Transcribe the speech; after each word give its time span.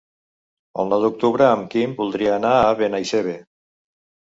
El 0.83 0.89
nou 0.93 1.03
d'octubre 1.03 1.51
en 1.59 1.63
Quim 1.75 1.95
voldria 2.03 2.35
anar 2.41 2.59
a 2.67 2.75
Benaixeve. 2.85 3.41